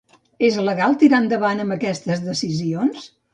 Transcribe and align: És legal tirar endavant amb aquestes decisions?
És 0.45 0.55
legal 0.69 0.95
tirar 1.03 1.19
endavant 1.23 1.61
amb 1.65 1.75
aquestes 1.77 2.25
decisions? 2.31 3.07